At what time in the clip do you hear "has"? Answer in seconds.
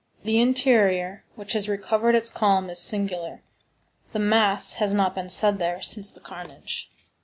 1.53-1.69, 4.77-4.95